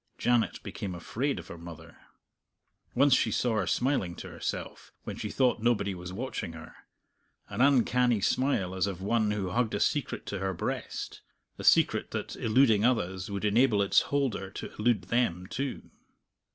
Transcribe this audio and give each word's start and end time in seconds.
Janet 0.17 0.63
became 0.63 0.95
afraid 0.95 1.37
of 1.37 1.47
her 1.49 1.59
mother. 1.59 1.95
Once 2.95 3.13
she 3.13 3.29
saw 3.29 3.57
her 3.59 3.67
smiling 3.67 4.15
to 4.15 4.29
herself, 4.29 4.91
when 5.03 5.15
she 5.15 5.29
thought 5.29 5.61
nobody 5.61 5.93
was 5.93 6.11
watching 6.11 6.53
her 6.53 6.73
an 7.49 7.61
uncanny 7.61 8.19
smile 8.19 8.73
as 8.73 8.87
of 8.87 9.03
one 9.03 9.29
who 9.29 9.51
hugged 9.51 9.75
a 9.75 9.79
secret 9.79 10.25
to 10.25 10.39
her 10.39 10.55
breast 10.55 11.21
a 11.59 11.63
secret 11.63 12.09
that, 12.09 12.35
eluding 12.35 12.83
others, 12.83 13.29
would 13.29 13.45
enable 13.45 13.83
its 13.83 14.01
holder 14.09 14.49
to 14.49 14.73
elude 14.79 15.03
them 15.03 15.45
too. 15.45 15.91